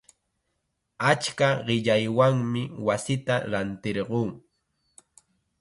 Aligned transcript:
Achka 1.09 1.49
qillaywanmi 1.67 2.61
wasita 2.89 3.35
rantirquu. 3.51 4.21